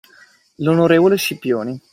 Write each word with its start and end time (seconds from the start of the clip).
L’onorevole 0.55 1.15
Scipioni. 1.15 1.79